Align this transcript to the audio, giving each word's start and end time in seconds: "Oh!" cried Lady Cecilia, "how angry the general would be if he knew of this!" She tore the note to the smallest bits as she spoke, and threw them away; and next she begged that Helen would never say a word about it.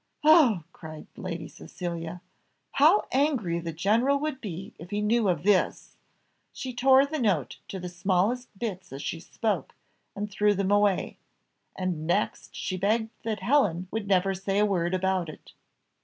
"Oh!" 0.23 0.63
cried 0.73 1.05
Lady 1.15 1.47
Cecilia, 1.47 2.21
"how 2.71 3.03
angry 3.11 3.59
the 3.59 3.71
general 3.71 4.17
would 4.17 4.41
be 4.41 4.73
if 4.79 4.89
he 4.89 4.99
knew 4.99 5.29
of 5.29 5.43
this!" 5.43 5.95
She 6.51 6.73
tore 6.73 7.05
the 7.05 7.19
note 7.19 7.59
to 7.67 7.79
the 7.79 7.87
smallest 7.87 8.49
bits 8.57 8.91
as 8.91 9.03
she 9.03 9.19
spoke, 9.19 9.75
and 10.15 10.27
threw 10.31 10.55
them 10.55 10.71
away; 10.71 11.17
and 11.75 12.07
next 12.07 12.55
she 12.55 12.77
begged 12.77 13.11
that 13.23 13.41
Helen 13.41 13.89
would 13.91 14.07
never 14.07 14.33
say 14.33 14.57
a 14.57 14.65
word 14.65 14.95
about 14.95 15.29
it. 15.29 15.53